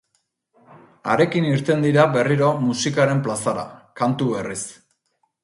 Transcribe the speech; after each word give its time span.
Harekin 1.15 1.49
irten 1.49 1.85
dira 1.87 2.07
berriro 2.15 2.49
musikaren 2.65 3.23
plazara, 3.29 3.67
kantu 4.03 4.33
berriz. 4.35 4.61